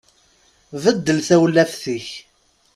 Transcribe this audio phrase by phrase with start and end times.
[0.83, 2.07] Beddel tawlaft-ik.